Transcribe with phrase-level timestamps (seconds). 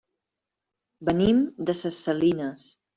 [1.11, 2.71] Venim de ses Salines.